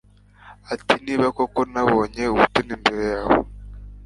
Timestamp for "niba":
1.05-1.27